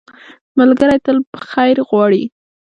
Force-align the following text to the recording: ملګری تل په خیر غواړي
ملګری 0.57 0.97
تل 1.05 1.17
په 1.31 1.37
خیر 1.51 1.77
غواړي 1.89 2.23